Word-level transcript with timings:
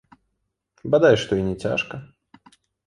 Бадай 0.95 1.15
што, 1.25 1.31
і 1.43 1.47
не 1.51 1.55
цяжка. 1.67 1.95